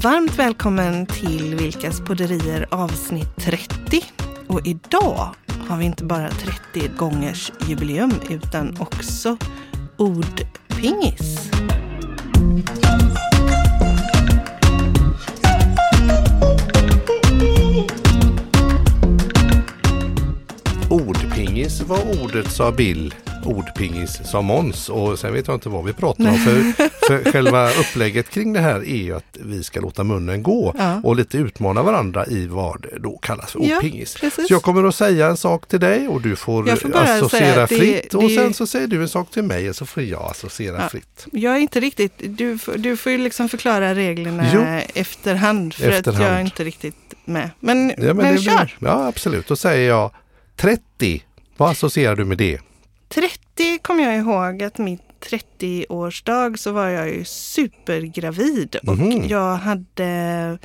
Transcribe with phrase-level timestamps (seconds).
[0.00, 4.02] Varmt välkommen till Vilkas podderier avsnitt 30.
[4.46, 5.28] Och idag
[5.68, 9.36] har vi inte bara 30 gångers jubileum utan också
[9.96, 11.50] ordpingis.
[20.90, 23.14] Ordpingis var ordet, sa Bill.
[23.44, 26.38] Ordpingis sa Måns och sen vet jag inte vad vi pratar om.
[26.38, 26.72] För,
[27.06, 31.00] för själva upplägget kring det här är ju att vi ska låta munnen gå Ja.
[31.04, 34.14] och lite utmana varandra i vad det då kallas för Ja, ordpingis.
[34.20, 34.48] precis.
[34.48, 37.68] Så jag kommer att säga en sak till dig och du får får associera att
[37.70, 40.02] det- fritt det- och sen så säger du en sak till mig och så får
[40.02, 40.88] jag associera Ja.
[40.88, 41.26] fritt.
[41.32, 44.64] Jag är inte riktigt, du, du får ju liksom förklara reglerna Jo.
[44.94, 46.24] efterhand för att Efterhand.
[46.24, 47.50] jag är inte riktigt med.
[47.60, 48.76] Men, Ja, men men det- kör!
[48.78, 50.10] Ja absolut, då säger jag
[50.56, 51.22] 30.
[51.56, 52.58] Vad associerar du med det?
[53.14, 59.28] 30 kommer jag ihåg att mitt 30-årsdag så var jag ju supergravid och Mhm.
[59.28, 60.58] jag hade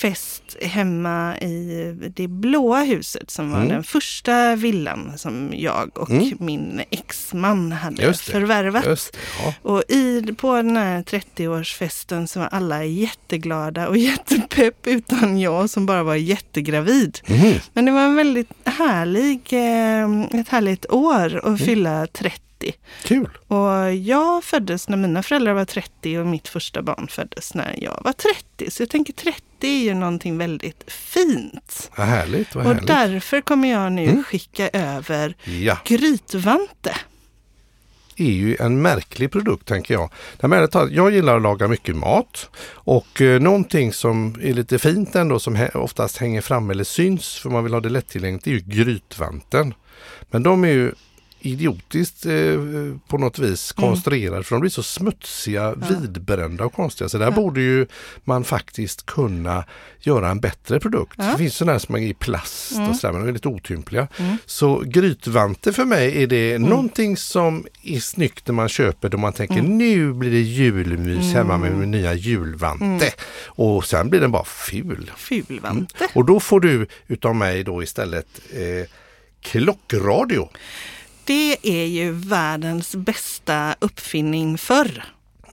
[0.00, 3.68] fest hemma i det blåa huset som var Mm.
[3.68, 6.30] den första villan som jag och Mm.
[6.40, 8.18] min exman hade det.
[8.18, 8.84] förvärvat.
[8.84, 9.10] Det,
[9.44, 9.54] ja.
[9.62, 15.86] Och i, på den här 30-årsfesten så var alla jätteglada och jättepepp utan jag som
[15.86, 17.18] bara var jättegravid.
[17.28, 17.52] Mhm.
[17.72, 21.54] Men det var en väldigt härlig, eh, ett härligt år Mm.
[21.54, 22.42] att fylla 30.
[23.04, 23.28] Kul!
[23.46, 28.00] Och jag föddes när mina föräldrar var 30 och mitt första barn föddes när jag
[28.04, 28.70] var 30.
[28.70, 31.90] Så jag tänker 30 är ju någonting väldigt fint.
[31.96, 32.86] Vad härligt, vad Och härligt.
[32.88, 34.24] därför kommer jag nu Mm.
[34.24, 35.78] skicka över Ja.
[35.84, 36.96] grytvante.
[38.20, 40.10] är ju en märklig produkt tänker jag.
[40.90, 45.66] Jag gillar att laga mycket mat och eh, någonting som är lite fint ändå som
[45.74, 49.74] oftast hänger fram eller syns för man vill ha det lättillgängligt är ju grytvanten.
[50.30, 50.92] Men de är ju
[51.40, 52.32] idiotiskt eh,
[53.08, 53.90] på något vis Mm.
[53.90, 57.08] konstruerade för de blir så smutsiga, vidbrända och konstiga.
[57.08, 57.86] Så där borde ju
[58.24, 59.64] man faktiskt kunna
[60.00, 61.14] göra en bättre produkt.
[61.18, 61.22] Ja.
[61.24, 61.32] Mm.
[61.32, 64.08] Det finns sådana här som är i plast och sådär men de är lite otympliga.
[64.46, 66.68] Så grytvante för mig är det Mm.
[66.70, 71.58] någonting som är snyggt när man köper då man tänker nu blir det julmys hemma
[71.58, 71.80] med Mm.
[71.80, 73.12] min nya julvante.
[73.46, 75.10] Och sen blir den bara ful.
[75.16, 76.08] Fulvante.
[76.14, 78.88] Och då får du utav mig då istället eh,
[79.42, 80.48] klockradio.
[81.28, 85.04] Det är ju världens bästa uppfinning förr.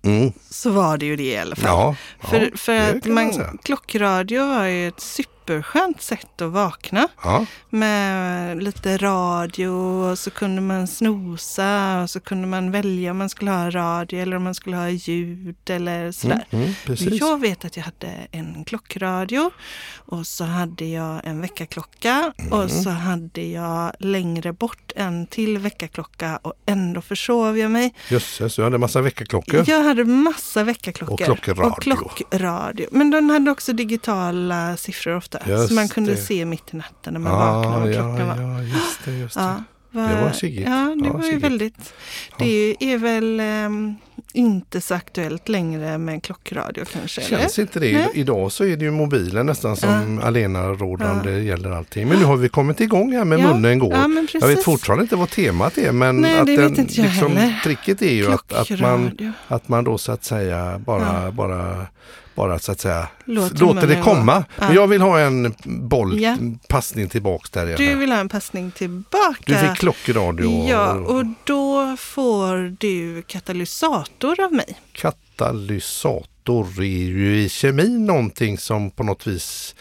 [0.03, 0.31] Mm.
[0.49, 1.65] Så var det ju det i alla fall.
[1.65, 5.01] Ja, ja, för för det att man klockradio var ju ett
[5.45, 7.07] superskönt sätt att vakna.
[7.23, 13.17] Ja, Med lite radio och så kunde man snosa och så kunde man välja om
[13.17, 16.45] man skulle ha radio eller om man skulle ha ljud eller sådär.
[16.51, 17.19] mm, precis.
[17.21, 19.51] Jag vet att jag hade en klockradio
[19.95, 22.53] och så hade jag en väckarklocka Mm.
[22.53, 27.93] och så hade jag längre bort en till väckarklocka och ändå försov jag mig.
[28.09, 29.63] Jösses, du hade massa väckarklockor.
[29.67, 31.13] Jag hade massa väckarklockor.
[31.13, 31.63] Och klockradio.
[31.71, 32.87] Och klockradio.
[32.91, 35.34] Men den hade också digitala siffror ofta.
[35.47, 36.17] Just så man kunde det.
[36.17, 38.41] se mitt i natten när man vaknade vad klockan var.
[38.57, 39.11] ja, just det.
[39.11, 39.41] Just det.
[39.41, 40.67] Ja, Det var siggigt.
[40.69, 41.43] Ja, det Ja, var ju siggigt.
[41.43, 41.93] väldigt.
[42.39, 43.95] Det är väl ehm,
[44.33, 47.21] inte så aktuellt längre med klockradio kanske?
[47.21, 47.37] eller?
[47.39, 47.91] Känns inte det?
[47.97, 48.09] Nej.
[48.13, 52.07] Idag så är det ju mobilen nästan som alenarådande gäller allting.
[52.07, 53.93] Men nu har vi kommit igång här med Ja, munnen går.
[53.93, 58.01] ja, jag vet fortfarande inte vad temat är men Nej, att det den, liksom, tricket
[58.01, 61.31] är ju att, att, man, att man då så att säga bara, Ja.
[61.31, 61.87] bara
[62.35, 64.43] bara så att säga Låter låter det komma.
[64.59, 64.65] Ja.
[64.67, 66.37] Men jag vill ha en boll, Ja.
[66.69, 67.77] passning tillbaks där.
[67.77, 69.35] Du vill ha en passning tillbaka?
[69.45, 74.79] Du fick klockradio Ja, och då får du katalysator av mig.
[74.91, 79.75] katalysator är ju i kemi någonting som på något vis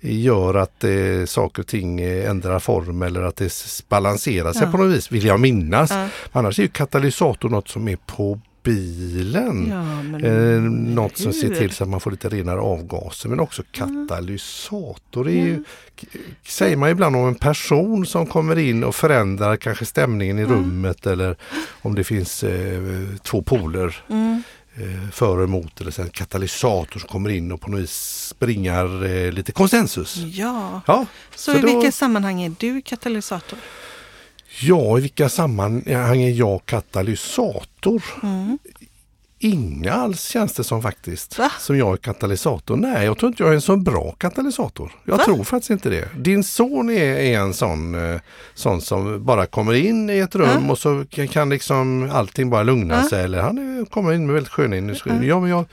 [0.00, 0.90] gör att eh,
[1.26, 3.52] saker och ting ändrar form eller att det
[3.88, 4.70] balanserar sig Ja.
[4.72, 5.90] på något vis, vill jag minnas.
[5.90, 6.08] Ja.
[6.32, 9.68] Annars är ju katalysator något som är på bilen.
[9.70, 10.60] Ja, men Eh,
[10.94, 15.32] något som ser till så att man får lite renare avgaser men också katalysator är
[15.32, 15.64] ju,
[16.46, 21.06] säger man ibland om en person som kommer in och förändrar kanske stämningen i rummet
[21.06, 21.36] eller
[21.82, 22.82] om det finns eh,
[23.22, 24.42] två poler Mm.
[24.76, 28.34] eh, för och emot eller så en katalysator som kommer in och på något vis
[28.38, 30.16] bringar eh, lite konsensus.
[30.16, 30.80] Ja.
[30.86, 33.58] Ja, Så, så i då- vilka sammanhang är du katalysator?
[34.60, 38.02] Ja, i vilka sammanhang är jag katalysator?
[38.22, 38.58] Mm.
[39.44, 41.38] Inga alls känns det som faktiskt.
[41.38, 41.50] Va?
[41.60, 42.76] Som jag är katalysator.
[42.76, 44.92] Nej, jag tror inte jag är en så bra katalysator.
[45.04, 45.24] Jag Va?
[45.24, 46.08] tror faktiskt inte det.
[46.18, 48.20] Din son är, är en sån, eh,
[48.54, 50.70] sån som bara kommer in i ett rum Ja.
[50.72, 53.08] och så kan, liksom allting bara lugna Ja.
[53.08, 53.24] sig.
[53.24, 55.22] Eller han är, kommer in med väldigt sköna energier.
[55.22, 55.40] Ja.
[55.40, 55.64] men jag,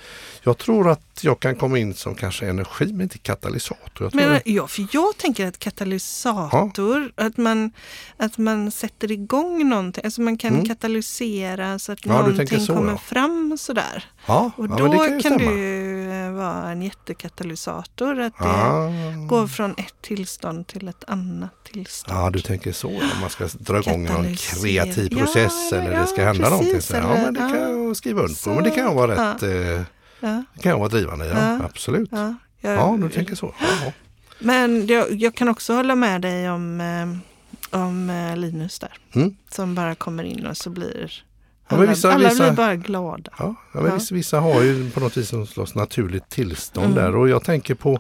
[0.44, 3.78] jag tror att jag kan komma in som kanske energi men inte katalysator.
[4.00, 7.72] Jag Men, ja, för jag tänker att katalysator, att, man,
[8.18, 10.66] att man sätter igång någonting, alltså man kan Mm.
[10.66, 12.98] katalysera så att Ja, någonting så, kommer ja.
[12.98, 14.06] fram sådär.
[14.26, 18.20] ja, Och ja, då men det kan, kan eh, vara en jättekatalysator.
[18.20, 22.20] Att det går från ett tillstånd till ett annat tillstånd.
[22.20, 22.88] Ja, du tänker så.
[22.88, 26.50] Om man ska dra igång någon kreativ Ja, process eller- eller det ska ja, hända
[26.50, 26.74] någonting.
[26.74, 27.70] precis, Så, ja, men det kan ja.
[27.70, 28.50] jag skriva under på.
[28.50, 29.34] Men det kan jag vara ja.
[29.34, 29.84] rätt, eh,
[30.24, 31.30] Ja, det kan jag vara drivande i.
[31.30, 31.60] Ja, Ja.
[31.66, 32.10] absolut.
[32.12, 33.54] ja, jag, Ja, du tänker så.
[33.60, 33.92] Ja.
[34.40, 38.94] Men jag, jag kan också hålla med dig om, eh, om eh, Linus där.
[39.16, 39.36] Mm.
[39.50, 41.31] Som bara kommer in och så blir Ja,
[41.76, 43.32] alla, men vissa- alla vissa- blir bara glada.
[43.40, 43.94] Ja, ja, men Ja.
[43.94, 46.98] Vissa, vissa har ju på något vis något slags naturligt tillstånd Mm.
[47.04, 48.00] där och jag tänker på,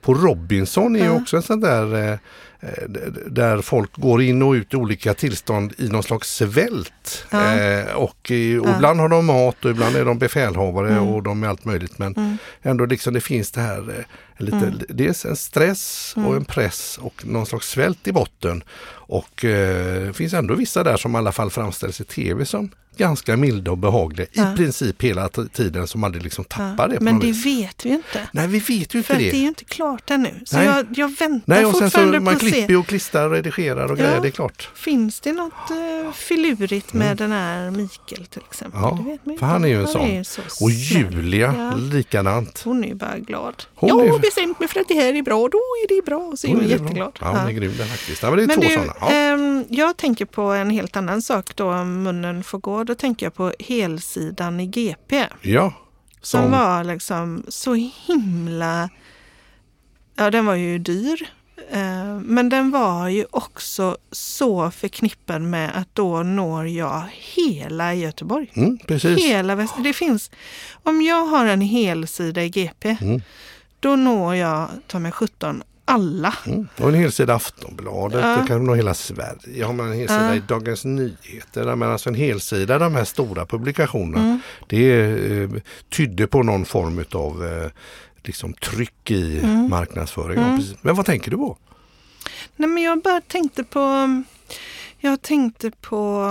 [0.00, 1.12] på Robinson är ju Ja.
[1.12, 2.18] också en sån där eh,
[3.26, 7.26] där folk går in och ut i olika tillstånd i någon slags svält.
[7.30, 7.54] Ja.
[7.54, 8.76] Eh, och, i- och Ja.
[8.76, 11.08] ibland har de mat och ibland är de befälhavare Mm.
[11.08, 11.98] och de är allt möjligt.
[11.98, 12.38] Men Mm.
[12.62, 14.80] ändå liksom det finns det här eh, lite, Mm.
[14.88, 16.36] dels en stress och Mm.
[16.36, 18.62] en press och någon slags svält i botten.
[19.08, 22.70] Och eh, det finns ändå vissa där som i alla fall framställs i tv som
[22.98, 24.52] ganska milda och behagliga Ja.
[24.52, 26.86] i princip hela tiden som aldrig liksom tappar Ja.
[26.88, 27.00] det.
[27.00, 27.46] Men det vis.
[27.46, 28.28] vet vi inte.
[28.32, 29.20] Nej, vi vet ju inte För det.
[29.30, 30.30] det är ju inte klart ännu.
[30.46, 30.66] Så Nej.
[30.66, 32.50] jag, jag väntar Nej, och sen så fortfarande man på se.
[32.56, 34.04] Klipper ju och klistrar och redigerar och Ja.
[34.04, 34.70] grejer, det är klart.
[34.74, 38.80] Finns det något uh, filurigt med den här Mikael till exempel?
[38.80, 38.96] Mm.
[39.08, 40.08] Ja, det för han är ju en sån.
[40.10, 40.70] ju så Och.
[40.70, 41.76] Julia, Ja.
[41.76, 42.62] likadant.
[42.64, 43.64] Hon är ju bara glad.
[43.74, 46.04] Hon jag är- har bestämt mig för att det här är bra, då är det
[46.04, 46.18] bra.
[46.18, 47.18] Och så är hon Hon är jätteglad.
[47.20, 48.22] Ja, hon är grym den faktiskt.
[48.22, 48.92] Ja, men det är Men två du, sådana.
[49.00, 49.10] Ja.
[49.12, 52.84] ehm, jag tänker på en helt annan sak då om munnen får gå.
[52.84, 55.26] Då tänker jag på helsidan i GP.
[55.42, 55.72] ja.
[56.22, 57.74] Som, Som, var liksom så
[58.06, 58.88] himla...
[60.16, 61.28] Ja, den var ju dyr.
[61.70, 68.50] Eh, Men den var ju också så förknippad med att då når jag hela Göteborg.
[68.54, 69.18] mm, precis.
[69.18, 69.74] Hela väst.
[69.84, 70.30] Det finns,
[70.82, 73.20] om jag har en helsida i GP, Mm.
[73.80, 76.34] då når jag, ta mig 17, alla.
[76.46, 76.68] Mm.
[76.80, 78.36] Och en hel sida Aftonbladet, Ja.
[78.36, 79.64] det kan nå hela Sverige.
[79.64, 80.34] Har man en hel sida Ja.
[80.34, 84.40] i Dagens Nyheter, man alltså en helsida, de här stora publikationerna, Mm.
[84.68, 85.00] det
[85.42, 85.50] eh,
[85.96, 87.70] tydde på någon form av eh,
[88.26, 89.70] liksom tryck i Mm.
[89.70, 90.44] marknadsföringen.
[90.50, 90.62] Mm.
[90.82, 91.56] Men vad tänker du på?
[92.56, 94.22] Nej, men jag bara tänkte på
[94.98, 96.22] jag tänkte på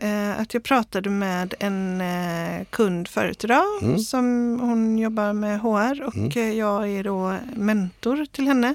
[0.00, 3.64] eh, att jag pratade med en eh, kund förut idag.
[3.82, 3.98] Mm.
[3.98, 6.30] Som hon jobbar med HR och Mm.
[6.36, 8.74] eh, jag är då mentor till henne.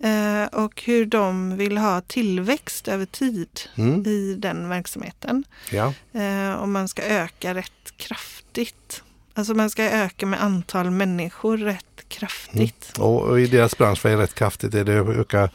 [0.00, 4.06] Eh, och hur de vill ha tillväxt över tid Mm.
[4.06, 5.44] i den verksamheten.
[5.72, 5.92] Ja.
[6.20, 9.02] Eh, och man ska öka rätt kraftigt.
[9.34, 12.92] Alltså man ska öka med antal människor rätt kraftigt.
[12.98, 14.74] Och, och i deras bransch, vad är rätt kraftigt?
[14.74, 15.50] Är det att öka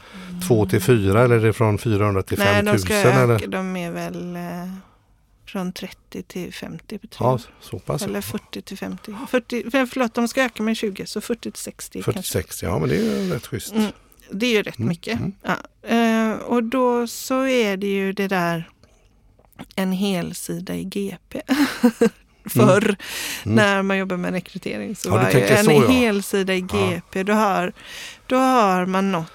[0.48, 2.76] 2 till 4 eller är det från 400 till Nej, 5000?
[2.76, 3.46] de ska öka, eller?
[3.46, 4.74] de är väl eh,
[5.46, 8.02] från 30 till 50 betyder Ja, så pass.
[8.02, 9.14] Eller 40 till 50.
[9.30, 12.12] 40, för- förlåt, de ska öka med 20, så 40 till 60 kanske.
[12.22, 13.72] 46, ja men det är ju rätt schysst.
[13.72, 13.92] Mm,
[14.30, 15.18] det är ju rätt Mm, mycket.
[15.20, 15.32] mm.
[15.42, 15.88] Ja.
[15.88, 18.68] Eh, och då så är det ju det där
[19.76, 21.40] en helsida i GP.
[22.46, 22.96] Förr
[23.44, 23.56] Mm.
[23.56, 25.86] när man jobbar med rekrytering så Ja, var ju en så, ja.
[25.88, 27.72] helsida i GP, då, har,
[28.26, 29.30] då har man nått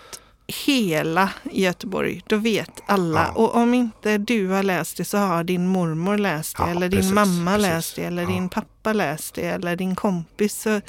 [0.65, 2.21] hela Göteborg.
[2.27, 3.25] Då vet alla.
[3.35, 3.41] Ja.
[3.41, 6.63] Och om inte du har läst det så har din mormor läst det.
[6.63, 7.67] Ja, eller din precis, mamma precis.
[7.69, 8.03] läst det.
[8.03, 8.29] Eller Ja.
[8.29, 9.41] din pappa läst det.
[9.45, 10.61] Eller din kompis.
[10.61, 10.81] Så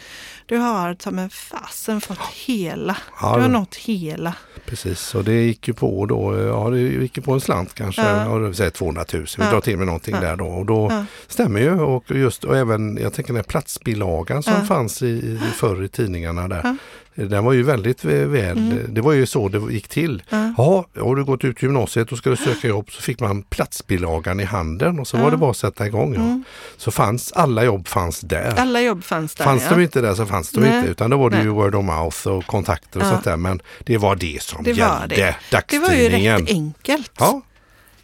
[0.46, 2.96] du har ta med fasen fått hela.
[3.20, 4.34] Ja, du har nått hela.
[4.66, 8.02] Precis, och det gick ju på då, ja det gick ju på en slant kanske,
[8.02, 8.40] Ja.
[8.46, 8.52] ja.
[8.54, 9.50] säg 200 000, vi Ja.
[9.50, 10.20] drar till med någonting Ja.
[10.20, 10.46] där då.
[10.46, 11.04] Och då Ja.
[11.28, 15.38] stämmer ju och just och även, jag tänker den här platsbilagan som fanns i, i
[15.56, 16.76] förr i tidningarna där.
[17.14, 18.94] Den var ju väldigt vä- väl, Mm.
[18.94, 20.22] det var ju så det gick till.
[20.30, 20.54] Ja.
[20.56, 24.40] Ja, har du gått ut gymnasiet och ska du söka jobb så fick man platsbilagan
[24.40, 25.22] i handen och så Ja.
[25.22, 26.14] var det bara att sätta igång.
[26.14, 26.20] Ja.
[26.20, 26.44] Mm.
[26.76, 28.54] Så fanns alla jobb fanns där.
[28.58, 29.44] Alla jobb fanns där.
[29.44, 29.70] Fanns ja.
[29.76, 30.78] de inte där så fanns de Nej.
[30.78, 31.44] inte utan då var det Nej.
[31.46, 33.10] ju word of mouth och kontakter och Ja.
[33.10, 33.36] sånt där.
[33.36, 35.06] Men det var det som Det gällde.
[35.16, 35.36] det.
[35.68, 36.40] Det var ju Dagstidningen.
[36.40, 37.12] rätt enkelt.
[37.18, 37.40] Ja,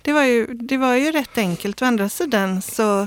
[0.03, 1.83] Det var, ju, det var ju rätt enkelt.
[1.83, 3.07] Å andra sidan så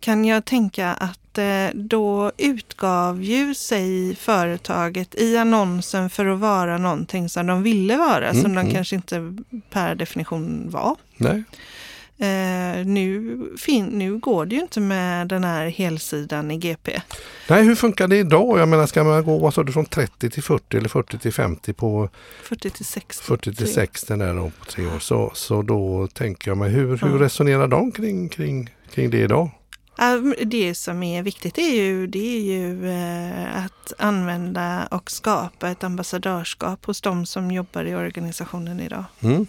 [0.00, 6.78] kan jag tänka att eh, då utgav ju sig företaget i annonsen för att vara
[6.78, 8.74] någonting som de ville vara, Mm, som de mm.
[8.74, 9.36] kanske inte
[9.70, 10.96] per definition var.
[11.16, 11.42] nej.
[12.20, 17.00] Eh, nu, fin, nu går det ju inte med den här helsidan i GP.
[17.48, 18.58] nej, hur funkar det idag?
[18.58, 21.32] Jag menar, ska man gå vad sa du, från 30 till 40 eller 40 till
[21.32, 22.08] 50 på
[22.42, 23.24] 40 till 60.
[23.24, 23.66] 40 till Tre.
[23.66, 24.98] 60 där då på tre år.
[24.98, 27.24] Så, så då tänker jag mig, hur, hur Ja.
[27.24, 29.50] resonerar de kring, kring, kring det idag?
[30.00, 35.70] Men Det som är viktigt är ju, det är ju eh, att använda och skapa
[35.70, 39.04] ett ambassadörskap hos de som jobbar i organisationen idag.
[39.20, 39.46] Mm.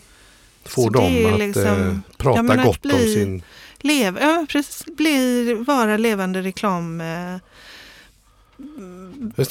[0.65, 3.43] Få Så dem att liksom- eh, prata Ja, men att gott om bli- sin...
[3.81, 7.35] Lev, ja, precis, bli, vara levande reklam eh,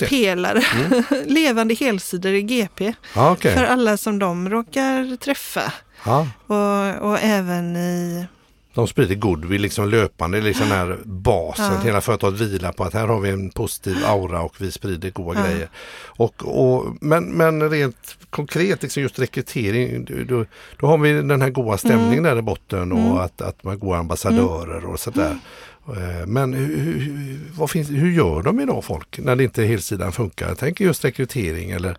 [0.08, 0.62] pelare.
[0.76, 1.04] Mm.
[1.26, 3.54] levande helsidor i GP Ja, okej.
[3.54, 5.72] för alla som de råkar träffa.
[6.04, 6.28] Ja.
[6.46, 8.26] Och, och även i
[8.78, 11.64] de sprider goodwill liksom löpande, liksom den här basen.
[11.75, 11.80] Ja.
[11.85, 15.40] Hela företaget vilar på att här har vi en positiv aura och vi sprider goda
[15.40, 15.47] Ja.
[15.52, 15.68] grejer.
[16.06, 20.44] Och, och, men, men rent konkret, liksom just rekrytering, då,
[20.80, 23.12] då har vi den här goda stämningen där i botten och Mm.
[23.12, 25.37] att, att man går ambassadörer och sådär.
[25.88, 30.12] Eh, Men hur, hur, vad finns, hur gör de idag folk när det inte helsidan
[30.12, 30.49] funkar?
[30.49, 31.97] Jag tänker just rekrytering eller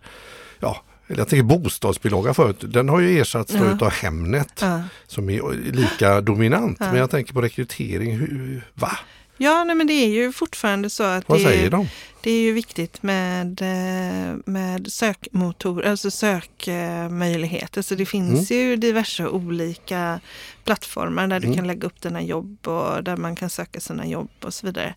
[1.16, 2.56] jag tänker bostadsbilaga förut.
[2.60, 3.74] Den har ju ersatts Ja.
[3.74, 4.82] utav Hemnet Ja.
[5.06, 6.76] som är lika dominant.
[6.80, 6.86] Ja.
[6.90, 8.16] Men jag tänker på rekrytering.
[8.18, 8.98] Hur, va?
[9.42, 11.88] Ja, nej, men det är ju fortfarande så att Vad det, säger är, de?
[12.22, 17.82] det är ju viktigt med, eh, med sökmotor, alltså sökmöjligheter.
[17.82, 20.20] Så det finns ju diverse olika
[20.64, 21.56] plattformar där du Mm.
[21.56, 24.94] kan lägga upp dina jobb och där man kan söka sina jobb och så vidare.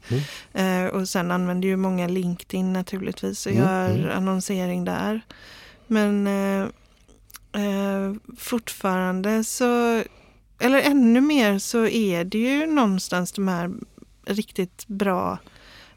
[0.54, 0.86] Mm.
[0.86, 4.18] Eh, och sen använder ju många LinkedIn naturligtvis och Mm, gör mm.
[4.18, 5.22] annonsering där.
[5.88, 6.64] Men eh,
[7.64, 10.04] eh, fortfarande så,
[10.60, 13.72] eller ännu mer så är det ju någonstans de här
[14.26, 15.38] riktigt bra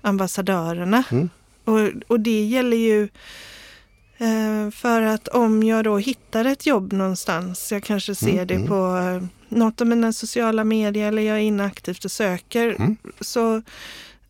[0.02, 1.04] ambassadörerna.
[1.10, 1.30] Mm.
[1.64, 3.02] Och, och det gäller ju
[4.18, 8.54] eh, för att om jag då hittar ett jobb någonstans, jag kanske ser Mm, det
[8.54, 8.68] mm.
[8.68, 9.00] på
[9.48, 12.96] något av mina sociala medier eller jag är inne aktivt och söker, Mm.
[13.20, 13.62] så,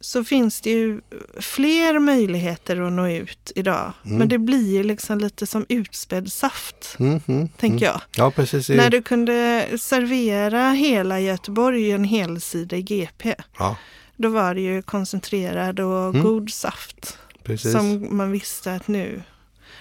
[0.01, 1.01] så finns det ju
[1.41, 3.93] fler möjligheter att nå ut idag.
[4.05, 4.19] Mm.
[4.19, 7.93] Men det blir ju liksom lite som utspädd saft, Mm, mm, tänker mm.
[7.93, 8.01] jag.
[8.17, 8.69] Ja, precis.
[8.69, 13.77] När du kunde servera hela Göteborg i en helsida i GP, Ja,
[14.17, 16.23] då var det ju koncentrerad och Mm.
[16.23, 17.19] god saft.
[17.43, 17.73] precis.
[17.73, 19.23] Som man visste att nu,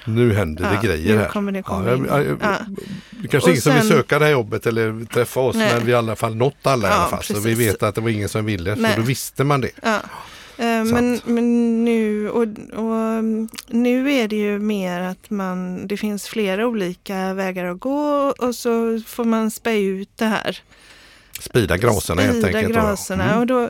[0.06, 1.28] Nu händer det Ja, grejer här.
[1.28, 2.06] kommer det komma ja, in.
[2.10, 3.28] ja, ja, Ja.
[3.32, 5.74] Kanske ingen som vill söka det här jobbet eller träffa oss Nej.
[5.76, 7.24] men vi har i alla fall nått alla i Ja, alla fall.
[7.24, 8.94] Så vi vet att det var ingen som ville Nej.
[8.94, 9.72] så då visste man det.
[9.84, 10.00] ja.
[10.58, 12.42] Eh, Men, men nu, och,
[12.74, 17.80] och, mm, nu är det ju mer att man, det finns flera olika vägar att
[17.80, 20.58] gå och så får man spä ut det här.
[21.40, 22.74] Sprida graserna helt enkelt.
[22.74, 23.24] graserna.
[23.24, 23.40] Mm.
[23.40, 23.70] Och då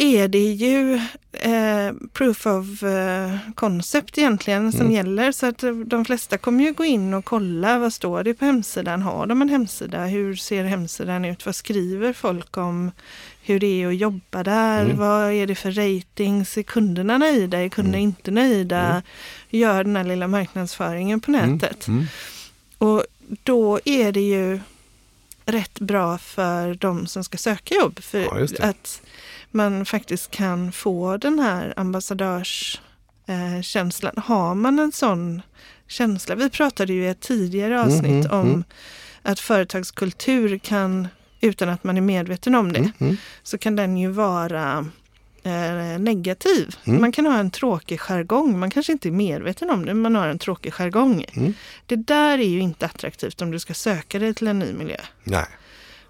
[0.00, 0.94] är det ju
[1.32, 4.92] eh, proof of eh, concept egentligen som Mm.
[4.92, 5.32] gäller.
[5.32, 9.02] Så att de flesta kommer ju gå in och kolla vad står det på hemsidan.
[9.02, 10.04] Har de en hemsida?
[10.06, 11.46] Hur ser hemsidan ut?
[11.46, 12.90] Vad skriver folk om
[13.42, 14.84] hur det är att jobba där?
[14.84, 14.96] Mm.
[14.98, 16.58] Vad är det för ratings?
[16.58, 17.58] Är kunderna nöjda?
[17.58, 18.08] Är kunderna Mm.
[18.08, 18.80] inte nöjda?
[18.80, 19.02] Mm.
[19.50, 21.86] Gör den här lilla marknadsföringen på nätet.
[21.88, 22.06] Mm.
[22.78, 23.04] Och
[23.42, 24.60] då är det ju
[25.46, 27.98] rätt bra för de som ska söka jobb.
[28.02, 29.02] För Ja, att
[29.50, 32.84] man faktiskt kan få den här ambassadörskänslan.
[33.62, 34.12] Känslan.
[34.16, 35.42] Har man en sån
[35.88, 36.34] känsla.
[36.34, 38.64] Vi pratade ju i ett tidigare avsnitt mhm, om mm.
[39.22, 41.08] att företagskultur kan,
[41.40, 42.92] utan att man är medveten om det, Mm.
[42.98, 43.16] Mm.
[43.42, 44.86] så kan den ju vara
[45.42, 46.76] eh, negativ.
[46.84, 47.00] Mm.
[47.00, 48.58] Man kan ha en tråkig jargong.
[48.58, 51.24] Man kanske inte är medveten om det, men man har en tråkig jargong.
[51.32, 51.54] Mm.
[51.86, 55.00] Det där är ju inte attraktivt om du ska söka dig till en ny miljö.
[55.24, 55.46] Nej.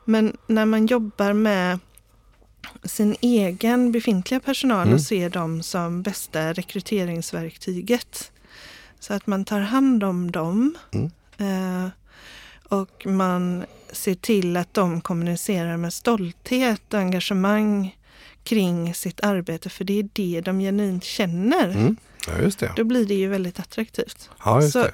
[0.04, 1.78] Men när man jobbar med
[2.84, 4.94] sin egen befintliga personal Mm.
[4.94, 8.32] och ser dem som bästa rekryteringsverktyget.
[9.00, 10.75] Så att man tar hand om dem.
[10.92, 11.10] Mm.
[11.38, 11.90] Eh,
[12.68, 17.96] och man ser till att de kommunicerar med stolthet och engagemang
[18.44, 19.68] kring sitt arbete.
[19.68, 21.68] För det är det de genuint känner.
[21.68, 21.96] Mm.
[22.26, 22.72] Ja, just det.
[22.76, 24.30] Då blir det ju väldigt attraktivt.
[24.44, 24.92] Ja, just så, det.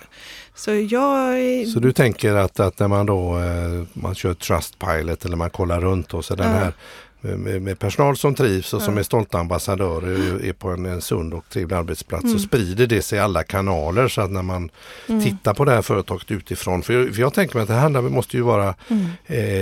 [0.55, 1.67] så jag är...
[1.67, 5.81] Så du tänker att, att när man då eh, man kör Trustpilot eller man kollar
[5.81, 6.57] runt och så den Ja.
[6.59, 6.73] här
[7.25, 11.01] med, med personal som trivs och som är stolta ambassadörer och är på en, en
[11.01, 12.39] sund och trevlig arbetsplats Mm.
[12.39, 14.71] så sprider det sig i alla kanaler så att när man
[15.09, 15.23] Mm.
[15.25, 16.83] tittar på det här företaget utifrån.
[16.83, 19.07] För jag, för jag tänker mig att det handlar, måste ju vara Mm.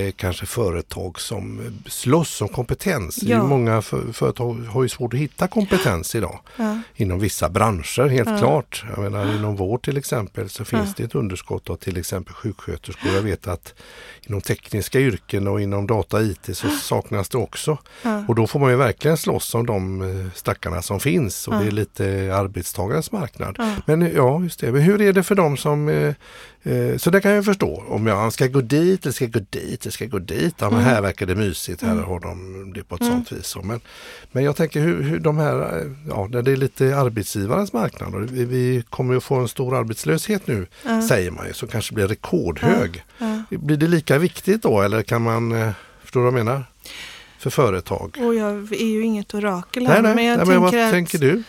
[0.07, 3.23] eh, kanske företag som slåss om kompetens.
[3.23, 3.43] Ju Ja.
[3.45, 6.79] många för, företag har ju svårt att hitta kompetens idag Ja.
[6.97, 8.39] inom vissa branscher helt Ja.
[8.39, 8.85] klart.
[8.97, 13.13] Jag menar inom vård till exempel så finns det ett underskott av till exempel sjuksköterskor.
[13.13, 13.75] Jag vet att
[14.27, 17.52] inom tekniska yrken och inom data och IT så saknas det också.
[18.03, 18.25] Ja.
[18.29, 21.59] Och då får man ju verkligen slåss om de eh, stackarna som finns och Ja.
[21.59, 23.55] det är lite arbetstagarens marknad.
[23.59, 23.75] Ja.
[23.87, 24.73] Men eh, ja, just det.
[24.73, 26.15] Men hur är det för dem som eh,
[26.63, 27.85] eh, så det kan jag förstå.
[27.89, 30.55] Om jag ska gå dit, eller ska gå dit, eller ska gå dit.
[30.59, 30.85] Ja, men Mm.
[30.95, 31.83] här verkar det mysigt.
[31.83, 32.05] Här Mm.
[32.05, 33.13] har de det på ett Mm.
[33.13, 33.57] sånt vis.
[33.63, 33.81] Men,
[34.33, 38.15] men jag tänker hur, hur de här, ja, det är lite arbetsgivarens marknad.
[38.15, 40.67] Och vi, vi kommer ju få en stor arbetslöshet nu,
[41.09, 43.05] säger man ju, som kanske blir rekordhög.
[43.51, 46.65] Blir det lika viktigt då eller kan man, förstår du vad jag menar?
[47.43, 48.19] För företag.
[48.21, 50.85] Och jag är ju inget orakel Nej, här, nej, men jag nej, men vad tänker,
[50.87, 51.43] att, tänker du?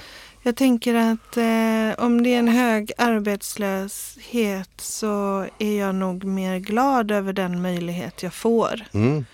[0.43, 6.59] jag tänker att eh, om det är en hög arbetslöshet så är jag nog mer
[6.59, 8.81] glad över den möjlighet jag får.
[8.91, 9.25] Mm,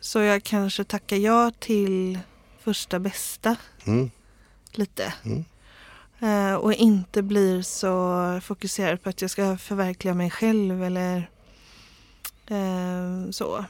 [0.00, 2.18] Så jag kanske tackar ja till
[2.60, 4.10] första bästa mm,
[4.72, 5.14] lite.
[5.24, 5.44] Mm.
[6.20, 11.30] Eh, och inte blir så fokuserad på att jag ska förverkliga mig själv eller
[12.46, 13.64] eh, så.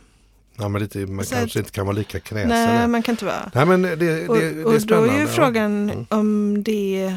[0.58, 2.48] Ja, men lite, man Så kanske att- inte kan vara lika kräsen.
[2.48, 3.50] Nej, Nej, man kan inte vara.
[3.54, 5.12] Nej men det, det, Och, det är och då spännande.
[5.14, 6.06] är ju frågan Mm.
[6.08, 7.14] om det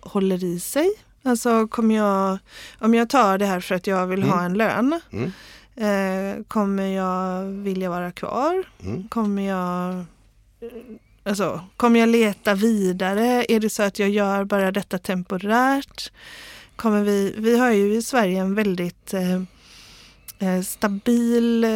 [0.00, 0.90] håller i sig.
[1.22, 2.38] Alltså kommer jag,
[2.78, 5.32] om jag tar det här för att jag vill ha en lön, Mm.
[5.76, 8.64] eh, kommer jag vilja vara kvar?
[8.84, 9.08] Mm.
[9.08, 10.04] Kommer jag,
[11.24, 13.44] alltså, kommer jag leta vidare?
[13.48, 16.12] Är det så att jag gör bara detta temporärt?
[16.76, 19.42] Kommer vi, vi har ju i Sverige en väldigt eh,
[20.64, 21.70] stabil eh,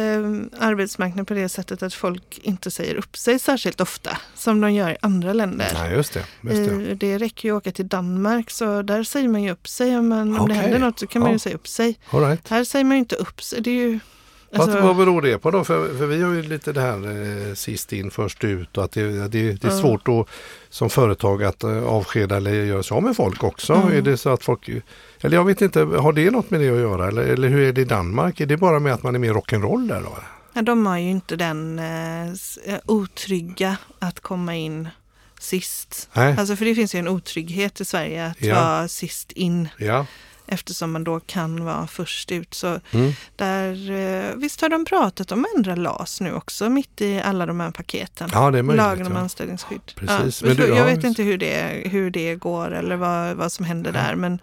[0.59, 4.89] arbetsmarknad på det sättet att folk inte säger upp sig särskilt ofta som de gör
[4.91, 5.71] i andra länder.
[5.73, 6.25] Nej, just det.
[6.41, 6.89] Just det.
[6.91, 9.97] Eh, Det räcker ju att åka till Danmark så där säger man ju upp sig.
[9.97, 10.55] Om, man, om det Okej.
[10.55, 11.33] händer något så kan man Ja.
[11.35, 11.99] ju säga upp sig.
[12.11, 12.47] Right.
[12.49, 13.61] Här säger man ju inte upp sig.
[13.61, 13.99] Det är ju,
[14.59, 15.63] alltså, vad beror det på då?
[15.63, 18.91] För, för vi har ju lite det här eh, sist in först ut och att
[18.91, 20.25] det, det, det är svårt då
[20.69, 23.73] som företag att eh, avskeda eller göra sig av med folk också.
[23.73, 23.97] Mm.
[23.97, 24.69] Är det så att folk,
[25.21, 27.07] eller jag vet inte, har det något med det att göra?
[27.07, 28.39] Eller, eller hur är det i Danmark?
[28.39, 30.17] Är det bara med att man är mer rock'n'roll där då?
[30.53, 34.87] ja, de har ju inte den eh, eh, otrygga att komma in
[35.39, 36.09] sist.
[36.13, 38.55] Nej, Alltså för det finns ju en otrygghet i Sverige att Ja.
[38.55, 40.05] vara sist in ja.
[40.51, 42.53] Eftersom man då kan vara först ut.
[42.53, 43.11] Så Mm.
[43.35, 47.45] där, eh, visst har de pratat om att ändra LAS nu också mitt i alla
[47.45, 48.29] de här paketen.
[48.33, 48.83] ja, det är möjligt.
[48.83, 49.19] Lagen om ja.
[49.19, 49.91] anställningsskydd.
[49.95, 53.35] Precis, Ja, men du- jag ja, vet inte hur det, hur det går eller vad,
[53.35, 54.15] vad som händer där.
[54.15, 54.33] Men,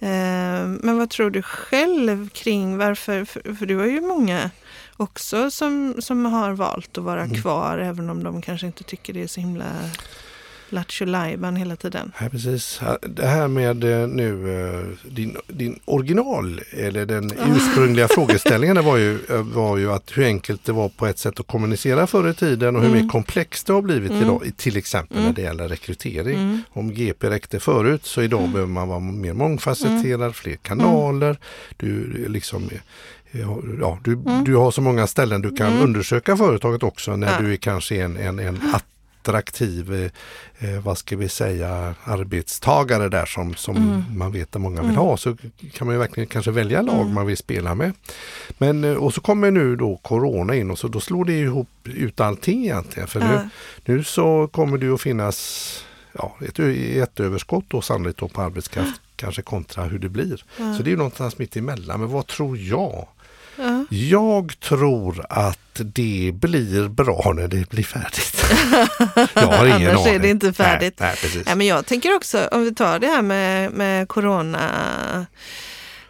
[0.00, 3.24] eh, men vad tror du själv kring varför?
[3.24, 4.50] För, för du har ju många
[4.96, 7.42] också som, som har valt att vara Mm.
[7.42, 9.64] kvar även om de kanske inte tycker det är så himla
[10.68, 12.12] lattjo lajban hela tiden.
[12.20, 12.80] Ja, precis.
[13.00, 19.18] Det här med eh, nu eh, din, din original eller den ursprungliga frågeställningen var ju,
[19.30, 22.34] eh, var ju att hur enkelt det var på ett sätt att kommunicera förr i
[22.34, 23.02] tiden och hur Mm.
[23.02, 24.22] mer komplext det har blivit Mm.
[24.22, 24.50] idag.
[24.56, 25.28] Till exempel Mm.
[25.28, 26.38] när det gäller rekrytering.
[26.38, 26.62] Mm.
[26.72, 31.38] Om GP räckte förut så idag behöver man vara mer mångfacetterad, fler kanaler.
[31.76, 32.70] Du, liksom,
[33.80, 34.44] ja, du, Mm.
[34.44, 35.82] du har så många ställen du kan Mm.
[35.82, 37.40] undersöka företaget också när Ja.
[37.40, 38.60] du är kanske en, en, en
[39.28, 44.04] attraktiv, eh, eh, vad ska vi säga, arbetstagare där som, som Mm.
[44.18, 45.00] man vet att många vill Mm.
[45.00, 45.16] ha.
[45.16, 45.36] Så
[45.72, 47.14] kan man ju verkligen kanske välja lag Mm.
[47.14, 47.92] man vill spela med.
[48.58, 51.68] Men, eh, och så kommer nu då Corona in och så då slår det ihop
[51.84, 53.08] ut allting egentligen.
[53.08, 53.48] För nu,
[53.84, 55.78] nu så kommer det att finnas
[56.12, 59.00] ja, ett, ö- ett överskott då sannolikt då på arbetskraft.
[59.16, 60.44] Kanske kontra hur det blir.
[60.76, 62.00] Så det är ju någonstans mitt emellan.
[62.00, 63.08] Men vad tror jag?
[63.56, 63.84] Ja.
[63.90, 68.44] Jag tror att det blir bra när det blir färdigt.
[69.34, 70.22] jag har ingen Annars är aning.
[70.22, 70.94] det inte färdigt.
[71.00, 71.42] Nej, nej.
[71.46, 75.26] Ja, men jag tänker också, om vi tar det här med, med corona.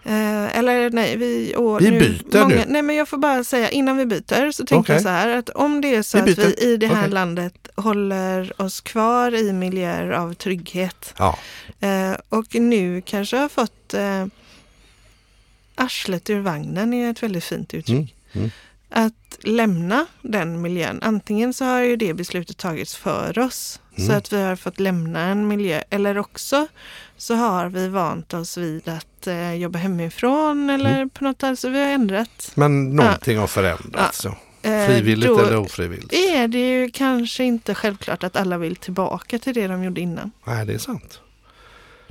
[0.07, 1.55] Eh, eller nej, vi...
[1.57, 2.65] Åh, Vi byter nu.
[2.67, 4.95] Nej, men jag får bara säga innan vi byter så tänker Okej.
[4.95, 6.47] jag så här att om det är så Vi att byter.
[6.61, 7.11] vi i det här Okej.
[7.11, 11.39] landet håller oss kvar i miljöer av trygghet Ja,
[11.81, 14.27] eh, och nu kanske har fått eh,
[15.75, 18.15] arslet ur vagnen är ett väldigt fint uttryck.
[18.33, 18.51] Mm, mm.
[18.89, 20.99] Att lämna den miljön.
[21.03, 24.17] Antingen så har ju det beslutet tagits för oss så Mm.
[24.19, 26.67] att vi har fått lämna en miljö eller också
[27.17, 31.11] så har vi vant oss vid att eh, jobba hemifrån eller Mm.
[31.11, 32.53] på något sätt så vi har ändrat.
[32.55, 34.25] men någonting har förändrats.
[34.25, 34.37] Ja.
[34.71, 36.13] Eh, Frivilligt då eller ofrivilligt.
[36.15, 40.31] är det ju kanske inte självklart att alla vill tillbaka till det de gjorde innan.
[40.47, 41.21] Nej, det är sant.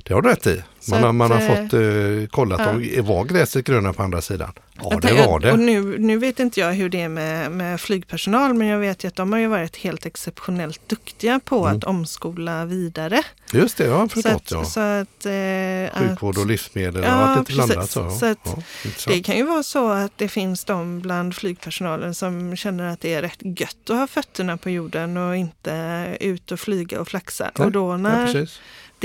[0.06, 0.62] Det har du rätt i.
[0.80, 2.70] Så Man, har, man har att, fått eh, kollat ja.
[2.70, 4.52] om var gräset gröna på andra sidan.
[4.76, 5.56] Ja, Jag det tänker- var Och det.
[5.56, 9.08] nu, nu vet inte jag hur det är med, med flygpersonal men jag vet ju
[9.08, 11.76] att de har ju varit helt exceptionellt duktiga på Mm.
[11.78, 13.22] att omskola vidare.
[13.52, 14.34] Just det, jag har Så förstått.
[14.34, 14.64] att, ja.
[14.64, 17.66] så att, eh, Sjukvård och livsmedel Ja, varit lite precis.
[17.66, 17.90] blandat.
[17.90, 22.14] Så, Så att ja, det kan ju vara så att det finns de bland flygpersonalen
[22.14, 26.52] som känner att det är rätt gött att ha fötterna på jorden och inte ut
[26.52, 27.50] och flyga och flaxa.
[27.58, 28.48] Och då när.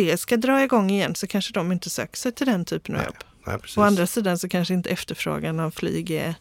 [0.05, 3.01] Det ska dra igång igen så kanske de inte söker sig till den typen av
[3.01, 3.23] Nej, jobb.
[3.47, 3.57] Nej.
[3.77, 6.35] Å andra sidan så kanske inte efterfrågan av flyg är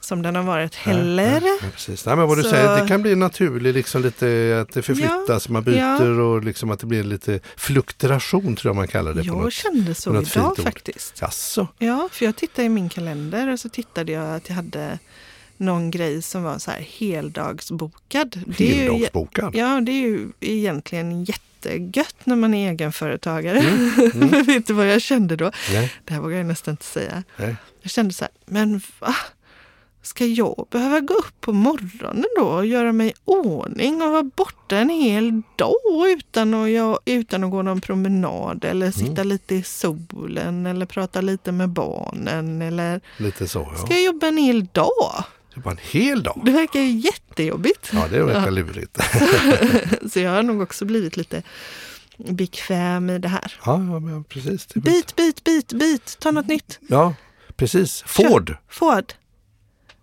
[0.00, 1.40] som den har varit heller.
[1.40, 2.06] Nej, nej, precis.
[2.06, 5.48] Nej, men vad du Så- säger, det kan bli naturligt, liksom lite, att det förflyttas,
[5.48, 6.22] man byter ja.
[6.22, 9.20] och liksom att det blir lite fluktuation tror jag man kallar det.
[9.20, 9.52] på Jag något.
[9.52, 11.20] kände så idag faktiskt.
[11.20, 11.68] Jaså?
[11.78, 14.98] Ja, för jag tittade i min kalender och så tittade jag att jag hade
[15.56, 18.40] någon grej som var så här heldagsbokad.
[18.58, 19.54] Det är ju, Heldagsbokad?
[19.56, 21.24] ja, det är ju egentligen
[21.64, 23.58] jättegött när man är egenföretagare.
[23.58, 25.50] Mm, Men vet du vad jag kände då?
[25.72, 27.22] Nej, Det här vågar jag nästan inte säga.
[27.36, 27.56] nej.
[27.82, 29.14] Jag kände så här, men va?
[30.04, 34.22] Ska jag behöva gå upp på morgonen då och göra mig i ordning och vara
[34.22, 39.54] borta en hel dag utan att, jag, utan att gå någon promenad eller sitta lite
[39.54, 43.84] i solen eller prata lite med barnen eller Lite så ja.
[43.84, 45.24] ska jag jobba en hel dag?
[45.54, 46.42] Det var en hel dag.
[46.44, 47.90] Det verkar ju jättejobbigt.
[47.92, 48.50] Ja, det verkar Ja.
[48.50, 48.98] lurigt.
[50.12, 51.42] Så jag har nog också blivit lite
[52.16, 53.54] bekväm i det här.
[53.66, 54.68] Ja, ja men precis.
[54.74, 56.78] Bit, bit, bit, bit, ta något nytt.
[56.88, 57.14] Ja,
[57.56, 58.02] precis.
[58.06, 58.56] Ford.
[58.68, 59.12] Ford.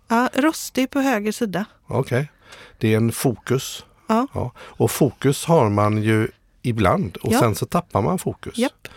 [0.08, 1.64] Ja, rostig på höger sida.
[1.86, 2.30] Okej.
[2.78, 3.84] Det är en fokus.
[4.06, 4.52] Ja.
[4.56, 6.28] Och fokus har man ju
[6.62, 7.40] ibland och Ja.
[7.40, 8.58] sen så tappar man fokus.
[8.58, 8.88] Japp.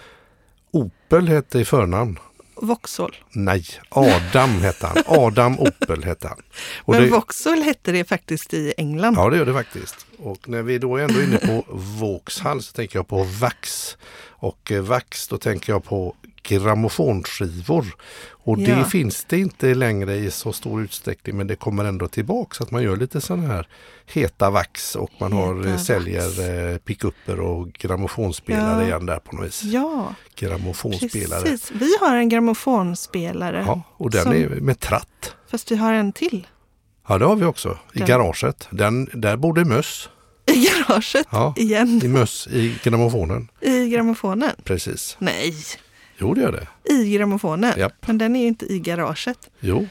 [0.72, 2.20] Opel hette i förnamn.
[2.56, 3.16] Vauxhall.
[3.32, 4.98] Nej, Adam hette han.
[5.06, 6.42] Adam Opel hette han.
[6.78, 9.16] Och Men det, Vauxhall hette det faktiskt i England.
[9.18, 10.06] Ja, det gör det faktiskt.
[10.18, 11.66] Och när vi då är ändå inne på
[12.00, 13.98] Vauxhall så tänker jag på Vax.
[14.30, 17.86] Och eh, Vax, då tänker jag på grammofonskivor.
[18.46, 18.84] Och det Ja.
[18.86, 22.72] finns det inte längre i så stor utsträckning men det kommer ändå tillbaka så att
[22.72, 23.68] man gör lite sådana här
[24.06, 25.86] heta vax och man har, Heta eh, vax.
[25.86, 28.88] säljer eh, pickupper och grammofonspelare Ja.
[28.88, 29.64] igen där på något vis.
[29.64, 31.42] Ja, Grammofonspelare.
[31.42, 31.72] precis.
[31.72, 33.64] Vi har en grammofonspelare.
[33.68, 35.36] Ja, och den Som- är med tratt.
[35.52, 36.48] Fast vi har en till.
[37.08, 38.08] Ja, det har vi också i Den.
[38.08, 38.68] garaget.
[38.72, 40.10] Den, där bor möss.
[40.46, 41.54] I garaget Ja.
[41.58, 42.02] igen.
[42.04, 43.48] I möss i grammofonen.
[43.62, 44.52] I grammofonen.
[44.64, 45.16] Precis.
[45.20, 45.56] Nej,
[46.18, 46.94] Jo, det gör det.
[46.94, 47.74] i grammofonen.
[47.80, 48.08] Japp.
[48.08, 49.50] Men den är ju inte i garaget.
[49.60, 49.88] Jo.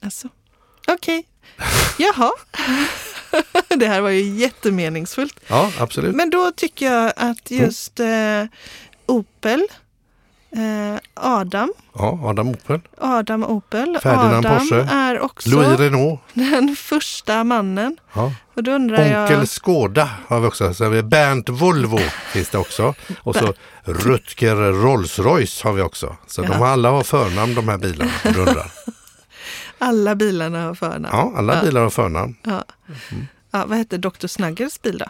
[0.00, 0.28] Alltså.
[0.88, 1.26] Okej.
[1.98, 2.30] Jaha.
[3.76, 5.40] det här var ju jättemeningsfullt.
[5.48, 6.14] Ja, absolut.
[6.14, 8.44] Men då tycker jag att just eh,
[9.06, 9.62] Opel,
[10.56, 12.80] eh, Adam, Ja, Adam Opel.
[12.98, 14.88] Adam Opel, Ferdinand Adam Porsche.
[14.90, 16.20] är också Louis Renault.
[16.34, 17.96] den första mannen.
[18.14, 18.32] Ja.
[18.54, 20.74] Och då undrar Onkel jag, Skåda har vi också.
[20.74, 21.98] Så har vi Bernt Volvo
[22.32, 22.94] finns det också.
[23.20, 26.16] Och så Rutger Rolls-Royce har vi också.
[26.26, 26.54] Så de Ja.
[26.58, 28.10] har alla har förnamn de här bilarna.
[28.24, 28.70] undrar.
[29.78, 31.08] alla bilarna har förnamn.
[31.12, 31.62] Ja, alla Ja.
[31.62, 32.34] bilar har förnamn.
[32.42, 32.64] Ja.
[33.50, 34.26] Ja, vad hette Dr.
[34.26, 35.06] Snuggles bil då?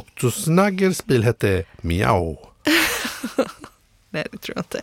[0.00, 0.30] Dr.
[0.30, 2.36] Snuggles bil hette Miau.
[4.10, 4.82] Nej, det tror jag inte.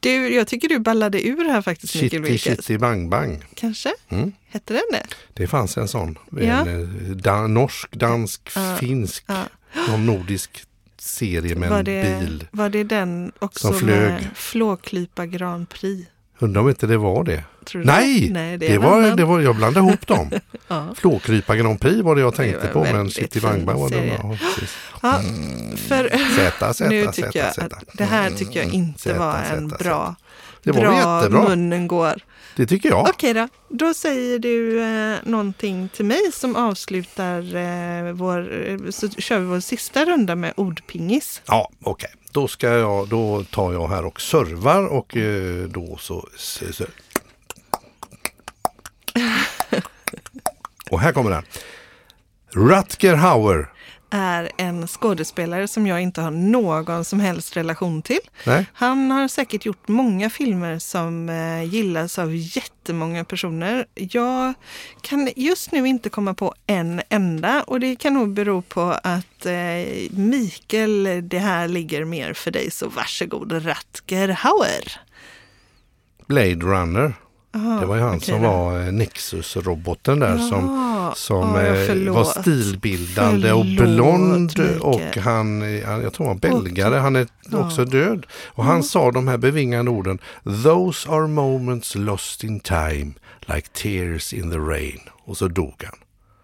[0.00, 2.80] Du, jag tycker du ballade ur här faktiskt, Mikael Chitty Wilkes.
[2.80, 3.42] Bang Bang.
[3.54, 3.92] Kanske?
[4.08, 4.32] Mm.
[4.48, 5.06] Hette den det?
[5.34, 6.18] Det fanns en sån.
[6.30, 6.40] Ja.
[6.40, 6.68] En
[7.10, 8.76] eh, da, norsk, dansk, Ja.
[8.80, 9.44] finsk, Ja.
[9.88, 10.64] någon nordisk
[10.98, 12.46] serie med Var en det, bil.
[12.50, 14.12] var det den också Som flög.
[14.12, 16.08] med Flåklypa Grand Prix?
[16.42, 17.44] Undrar om inte det var det.
[17.64, 20.30] Tror du Nej, Nej det, det, var, det var, jag blandade ihop dem.
[20.68, 20.86] Ja.
[20.96, 24.06] Flåkrypa Grand Prix var det jag tänkte var på, men City Bang var det.
[24.06, 24.36] Ja.
[25.02, 25.20] Ja,
[25.88, 29.36] för Z, Z, nu tycker Z, jag att det här tycker jag inte Z, var
[29.52, 30.14] en bra,
[30.62, 31.48] Det var bra jättebra.
[31.48, 32.14] munnen går.
[32.60, 33.08] Det tycker jag.
[33.08, 39.08] Okej då, då säger du eh, någonting till mig som avslutar eh, vår, eh, så
[39.08, 41.42] kör vi vår sista runda med ordpingis.
[41.46, 42.10] Ja, okej.
[42.32, 46.28] Då ska jag, då tar jag här och servar och eh, då så...
[46.36, 46.84] så, så.
[50.90, 51.44] Och här kommer den.
[52.50, 53.68] Rutger Hauer.
[54.12, 58.18] Är en skådespelare som jag inte har någon som helst relation till.
[58.46, 63.86] Nej, Han har säkert gjort många filmer som eh, gillas av jättemånga personer.
[63.94, 64.54] Jag
[65.00, 69.46] kan just nu inte komma på en enda och det kan nog bero på att
[69.46, 75.00] eh, Mikael, det här ligger mer för dig så varsågod Rutger Hauer.
[76.26, 77.14] Blade Runner.
[77.54, 80.68] Aha, Det var ju han okej som var eh, Nexus-roboten där som,
[81.14, 84.40] Som ja, eh, var stilbildande och Förlåt, blond.
[84.58, 84.80] Mikael.
[84.80, 88.26] Och han, eh, jag tror han var belgare, han är också död.
[88.46, 90.18] Och han sa de här bevingande orden
[90.64, 93.12] Those are moments lost in time,
[93.46, 95.00] like tears in the rain.
[95.24, 95.98] Och så dog han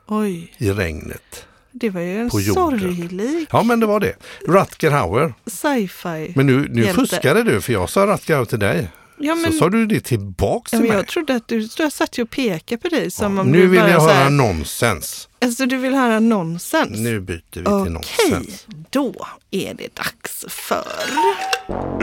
[0.09, 1.47] Oj, i regnet.
[1.73, 4.15] det var ju en sorglig Ja men det var det.
[4.49, 5.35] Rutger Hauer.
[5.47, 6.33] sci-fi.
[6.37, 7.01] Men nu, nu Hjälte.
[7.01, 8.89] fuskade du för jag sa Rutger Hauer till dig.
[9.19, 10.97] Ja, men, Så sa du det tillbaks ja, till men mig.
[10.97, 13.61] jag trodde att du, jag satt ju och pekade på dig som Ja, om nu
[13.61, 15.29] du vill bara jag höra här, nonsens.
[15.39, 16.99] Alltså du vill höra nonsens?
[16.99, 18.67] Nu byter vi till Okej, nonsens.
[18.91, 20.85] då är det dags för...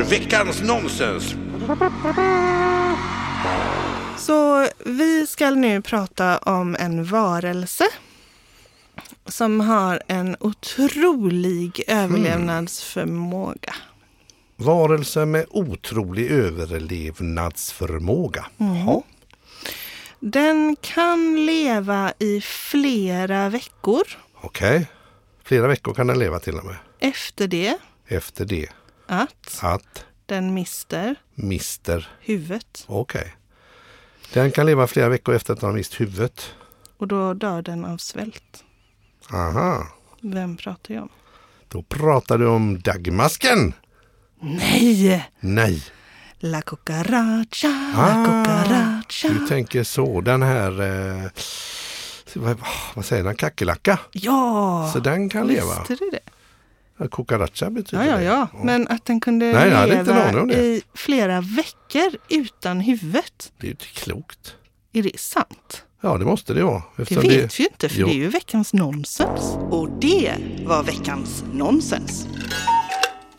[0.10, 1.36] Veckans nonsens.
[4.18, 7.86] Så vi ska nu prata om en varelse
[9.26, 13.76] som har en otrolig överlevnadsförmåga.
[14.64, 18.46] Varelse med otrolig överlevnadsförmåga.
[18.58, 19.02] Mm.
[20.20, 24.02] Den kan leva i flera veckor.
[24.42, 24.88] Okej.
[25.44, 26.76] Flera veckor kan den leva till och med.
[27.00, 28.68] Efter det Efter det
[29.08, 32.08] att att den mister mister.
[32.22, 33.36] huvudet Okej.
[34.34, 36.52] Den kan leva flera veckor efter att den har mist huvudet.
[36.98, 38.64] och då dör den av svält.
[39.34, 39.88] Aha.
[40.22, 41.10] Vem pratar jag om?
[41.68, 43.74] Då pratar du om dagmasken.
[44.44, 45.26] Nej!
[45.40, 45.82] Nej.
[46.40, 49.30] La cucaracha, la Ah, cucaracha.
[49.30, 50.22] Du tänker så.
[50.22, 51.30] Den här, eh,
[52.96, 54.00] vad, säger den, kackerlacka.
[54.12, 55.80] Ja, Så den kan leva.
[55.80, 56.20] visste du det?
[56.98, 58.24] Ja, Cucaracha betyder Ja, ja, det.
[58.24, 58.48] ja.
[58.64, 60.54] Men att den kunde Nej, leva det.
[60.56, 63.52] i flera veckor utan huvudet.
[63.58, 64.56] Det är ju inte klokt.
[64.94, 65.84] Är det sant?
[66.02, 66.84] Ja, det måste det vara.
[66.98, 68.08] Det vet vi ju inte, för Jo.
[68.08, 69.42] det är ju veckans nonsens.
[69.70, 72.28] Och det var veckans nonsens.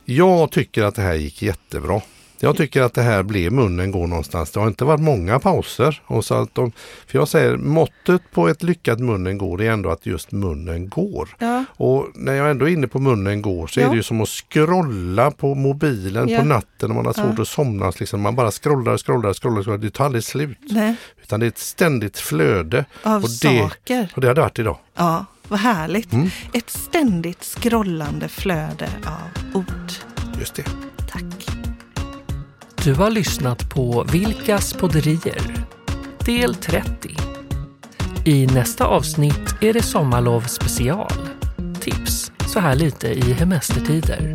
[0.05, 2.01] Jag tycker att det här gick jättebra.
[2.41, 4.51] Jag tycker att det här blir munnen går någonstans.
[4.51, 6.03] Det har inte varit många pauser.
[6.07, 6.73] Och så att de,
[7.07, 11.29] för jag säger måttet på ett lyckat munnen går är ändå att just munnen går.
[11.39, 11.65] Ja.
[11.71, 13.87] Och när jag ändå är inne på munnen går så Ja.
[13.87, 16.39] är det ju som att scrolla på mobilen Ja.
[16.41, 17.93] på natten när man har svårt att somna.
[17.99, 18.21] Liksom.
[18.21, 19.79] Man bara scrollar, scrollar, scrollar, scrollar.
[19.79, 20.59] Det tar aldrig slut.
[20.61, 22.85] Nej, Utan det är ett ständigt flöde.
[23.03, 24.13] av och det, saker.
[24.15, 24.79] och det har det varit idag.
[24.97, 26.13] Ja, vad härligt.
[26.13, 26.31] Mm.
[26.53, 29.93] Ett ständigt scrollande flöde av ord.
[30.39, 30.65] Just det.
[31.11, 31.47] Tack.
[32.85, 35.67] Du har lyssnat på Vilkas podderier,
[36.25, 37.17] del 30.
[38.25, 41.13] I nästa avsnitt är det sommarlov special.
[41.81, 44.35] Tips så här lite i hemestertider.